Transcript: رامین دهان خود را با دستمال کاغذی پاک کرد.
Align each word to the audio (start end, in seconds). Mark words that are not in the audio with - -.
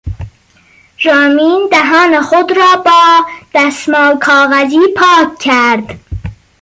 رامین 1.03 1.67
دهان 1.71 2.21
خود 2.21 2.51
را 2.57 2.81
با 2.85 3.25
دستمال 3.53 4.19
کاغذی 4.19 4.79
پاک 4.95 5.39
کرد. 5.39 5.99